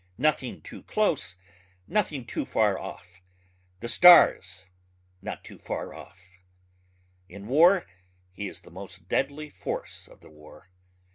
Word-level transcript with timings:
nothing 0.17 0.63
too 0.63 0.81
close, 0.81 1.35
nothing 1.87 2.25
too 2.25 2.43
far 2.43 2.75
off... 2.79 3.21
the 3.81 3.87
stars 3.87 4.65
not 5.21 5.43
too 5.43 5.59
far 5.59 5.93
off. 5.93 6.39
In 7.29 7.45
war 7.45 7.85
he 8.31 8.47
is 8.47 8.61
the 8.61 8.71
most 8.71 9.07
deadly 9.07 9.51
force 9.51 10.07
of 10.07 10.21
the 10.21 10.31
war. 10.31 10.69